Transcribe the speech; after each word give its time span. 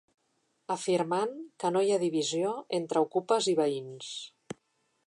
Afirmant 0.75 1.35
que 1.65 1.71
no 1.75 1.83
hi 1.89 1.93
ha 1.97 2.01
‘divisió 2.05 2.55
entre 2.79 3.05
ocupes 3.09 3.53
i 3.55 3.57
veïns’. 3.63 4.15